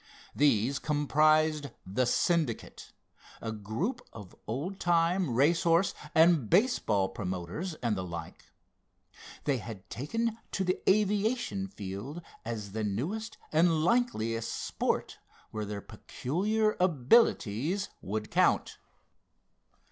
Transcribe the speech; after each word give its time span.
These 0.35 0.79
comprised 0.79 1.69
the 1.85 2.07
Syndicate, 2.07 2.91
a 3.39 3.51
group 3.51 4.01
of 4.11 4.35
old 4.47 4.79
time 4.79 5.29
racehorse 5.29 5.93
and 6.15 6.49
baseball 6.49 7.07
promoters 7.09 7.75
and 7.83 7.95
the 7.95 8.03
like. 8.03 8.45
They 9.43 9.59
had 9.59 9.87
taken 9.91 10.39
to 10.53 10.63
the 10.63 10.79
aviation 10.89 11.67
field 11.67 12.23
as 12.43 12.71
the 12.71 12.83
newest 12.83 13.37
and 13.51 13.83
likeliest 13.85 14.51
sport 14.51 15.19
where 15.51 15.65
their 15.65 15.81
peculiar 15.81 16.75
abilities 16.79 17.89
would 18.01 18.31
count. 18.31 18.79